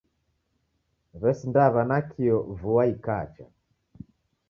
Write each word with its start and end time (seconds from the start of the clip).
W'esindaw'a 1.21 1.81
nakio 1.89 2.37
vua 2.59 2.83
ikacha. 2.93 3.45